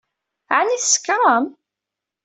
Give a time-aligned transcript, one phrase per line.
[0.57, 1.45] Ɛni tsekṛem?